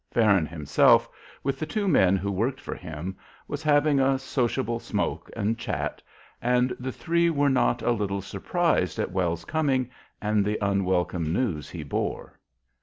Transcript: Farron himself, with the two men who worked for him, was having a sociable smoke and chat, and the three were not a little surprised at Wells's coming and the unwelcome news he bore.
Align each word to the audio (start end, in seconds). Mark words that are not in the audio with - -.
Farron 0.09 0.47
himself, 0.47 1.07
with 1.43 1.59
the 1.59 1.65
two 1.67 1.87
men 1.87 2.17
who 2.17 2.31
worked 2.31 2.59
for 2.59 2.73
him, 2.73 3.15
was 3.47 3.61
having 3.61 3.99
a 3.99 4.17
sociable 4.17 4.79
smoke 4.79 5.29
and 5.35 5.59
chat, 5.59 6.01
and 6.41 6.75
the 6.79 6.91
three 6.91 7.29
were 7.29 7.51
not 7.51 7.83
a 7.83 7.91
little 7.91 8.19
surprised 8.23 8.97
at 8.97 9.11
Wells's 9.11 9.45
coming 9.45 9.91
and 10.19 10.43
the 10.43 10.57
unwelcome 10.59 11.31
news 11.31 11.69
he 11.69 11.83
bore. 11.83 12.39